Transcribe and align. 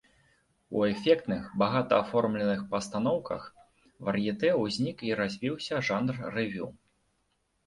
У 0.77 0.85
эфектных, 0.91 1.43
багата 1.63 1.99
аформленых 2.03 2.61
пастаноўках 2.71 3.45
вар'етэ 4.09 4.49
ўзнік 4.63 4.97
і 5.11 5.13
развіўся 5.21 5.75
жанр 5.93 6.15
рэвю. 6.39 6.67